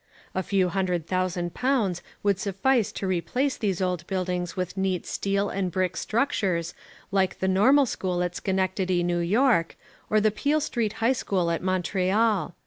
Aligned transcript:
A 0.33 0.41
few 0.41 0.69
hundred 0.69 1.05
thousand 1.05 1.53
pounds 1.53 2.01
would 2.23 2.39
suffice 2.39 2.91
to 2.93 3.05
replace 3.05 3.55
these 3.55 3.83
old 3.83 4.07
buildings 4.07 4.57
with 4.57 4.75
neat 4.75 5.05
steel 5.05 5.47
and 5.51 5.71
brick 5.71 5.95
structures 5.95 6.73
like 7.11 7.37
the 7.37 7.47
normal 7.47 7.85
school 7.85 8.23
at 8.23 8.35
Schenectady, 8.35 9.01
N.Y., 9.01 9.65
or 10.09 10.19
the 10.19 10.31
Peel 10.31 10.59
Street 10.59 10.93
High 11.05 11.13
School 11.13 11.51
at 11.51 11.61
Montreal. 11.61 12.55